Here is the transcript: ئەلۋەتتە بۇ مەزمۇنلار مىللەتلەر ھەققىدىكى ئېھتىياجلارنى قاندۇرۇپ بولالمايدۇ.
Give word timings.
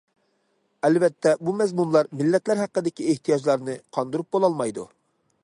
ئەلۋەتتە 0.87 1.33
بۇ 1.49 1.53
مەزمۇنلار 1.59 2.09
مىللەتلەر 2.21 2.63
ھەققىدىكى 2.63 3.07
ئېھتىياجلارنى 3.13 3.79
قاندۇرۇپ 3.99 4.35
بولالمايدۇ. 4.39 4.89